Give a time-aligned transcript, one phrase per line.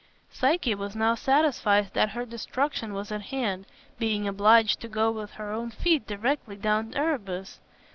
[0.31, 3.67] Psyche was now satisfied that her destruction was at hand,
[3.99, 7.59] being obliged to go with her own feet directly down to Erebus.